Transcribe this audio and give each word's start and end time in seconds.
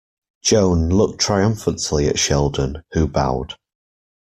Joan 0.41 0.89
looked 0.89 1.19
triumphantly 1.21 2.07
at 2.07 2.17
Sheldon, 2.17 2.81
who 2.93 3.05
bowed. 3.07 3.53